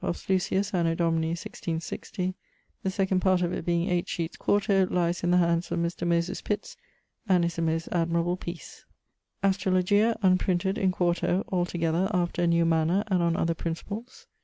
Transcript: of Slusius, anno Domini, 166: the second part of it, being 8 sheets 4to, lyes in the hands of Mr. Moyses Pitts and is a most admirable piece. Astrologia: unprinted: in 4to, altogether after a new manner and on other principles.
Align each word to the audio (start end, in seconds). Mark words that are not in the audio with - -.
of 0.03 0.17
Slusius, 0.17 0.73
anno 0.73 0.95
Domini, 0.95 1.35
166: 1.35 2.33
the 2.81 2.89
second 2.89 3.19
part 3.19 3.43
of 3.43 3.53
it, 3.53 3.63
being 3.63 3.87
8 3.87 4.09
sheets 4.09 4.35
4to, 4.35 4.89
lyes 4.89 5.23
in 5.23 5.29
the 5.29 5.37
hands 5.37 5.71
of 5.71 5.77
Mr. 5.77 6.07
Moyses 6.07 6.41
Pitts 6.43 6.75
and 7.29 7.45
is 7.45 7.59
a 7.59 7.61
most 7.61 7.87
admirable 7.91 8.35
piece. 8.35 8.85
Astrologia: 9.43 10.17
unprinted: 10.23 10.79
in 10.79 10.91
4to, 10.91 11.43
altogether 11.49 12.09
after 12.15 12.41
a 12.41 12.47
new 12.47 12.65
manner 12.65 13.03
and 13.09 13.21
on 13.21 13.35
other 13.37 13.53
principles. 13.53 14.25